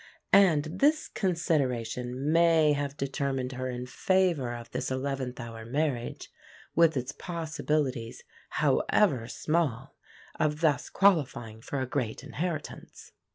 And 0.33 0.63
this 0.79 1.07
consideration 1.07 2.31
may 2.33 2.73
have 2.73 2.97
determined 2.97 3.51
her 3.51 3.69
in 3.69 3.85
favour 3.85 4.51
of 4.55 4.71
this 4.71 4.89
eleventh 4.89 5.39
hour 5.39 5.63
marriage, 5.63 6.31
with 6.73 6.97
its 6.97 7.11
possibilities, 7.11 8.23
however 8.49 9.27
small, 9.27 9.95
of 10.39 10.61
thus 10.61 10.89
qualifying 10.89 11.61
for 11.61 11.79
a 11.81 11.85
great 11.85 12.23
inheritance. 12.23 13.11